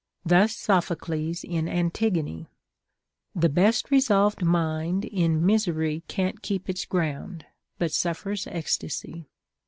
[0.25, 2.47] Thus Sophocles in Antigone:—
[3.35, 7.45] The best resolved mind in misery Can't keep its ground,
[7.77, 9.27] but suffers ecstasy.